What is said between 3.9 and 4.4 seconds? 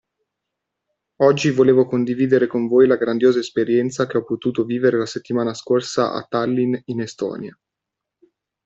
che ho